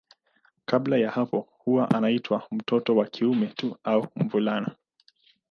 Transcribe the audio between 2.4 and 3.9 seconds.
mtoto wa kiume tu